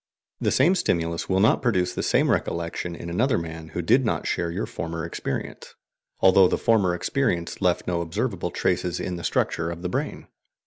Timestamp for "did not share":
3.83-4.49